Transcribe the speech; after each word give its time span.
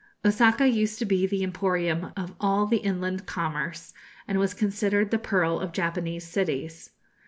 Osaka 0.25 0.67
used 0.67 0.97
to 0.97 1.05
be 1.05 1.27
the 1.27 1.43
emporium 1.43 2.11
of 2.17 2.33
all 2.39 2.65
the 2.65 2.77
inland 2.77 3.27
commerce, 3.27 3.93
and 4.27 4.39
was 4.39 4.55
considered 4.55 5.11
the 5.11 5.19
pearl 5.19 5.59
of 5.59 5.71
Japanese 5.71 6.27
cities. 6.27 6.89